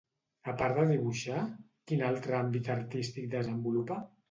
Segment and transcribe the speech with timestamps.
[0.53, 1.43] A part de dibuixar,
[1.91, 4.03] quin altre àmbit artístic desenvolupa?